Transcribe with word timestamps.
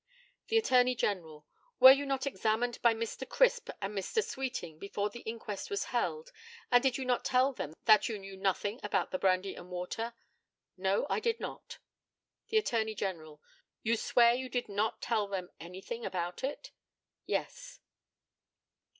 The 0.47 0.57
ATTORNEY 0.57 0.95
GENERAL: 0.95 1.45
Were 1.79 1.91
you 1.91 2.07
not 2.07 2.25
examined 2.25 2.81
by 2.81 2.95
Mr. 2.95 3.29
Crisp 3.29 3.69
and 3.83 3.95
Mr. 3.95 4.23
Sweeting 4.23 4.79
before 4.79 5.11
the 5.11 5.19
inquest 5.19 5.69
was 5.69 5.83
held, 5.93 6.31
and 6.71 6.81
did 6.81 6.97
you 6.97 7.05
not 7.05 7.23
tell 7.23 7.53
them 7.53 7.75
that 7.85 8.09
you 8.09 8.17
knew 8.17 8.35
nothing 8.35 8.79
about 8.81 9.11
the 9.11 9.19
brandy 9.19 9.53
and 9.53 9.69
water? 9.69 10.15
No, 10.75 11.05
I 11.07 11.19
did 11.19 11.39
not. 11.39 11.77
The 12.47 12.57
ATTORNEY 12.57 12.95
GENERAL: 12.95 13.43
You 13.83 13.95
swear 13.95 14.33
you 14.33 14.49
did 14.49 14.67
not 14.67 15.03
tell 15.03 15.27
them 15.27 15.51
anything 15.59 16.03
about 16.03 16.43
it? 16.43 16.71
Yes. 17.27 17.79